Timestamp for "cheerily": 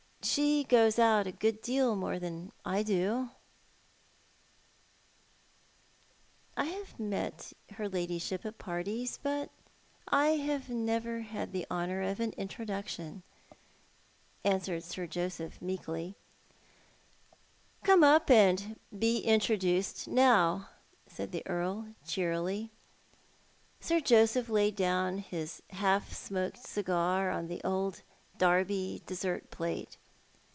22.05-22.69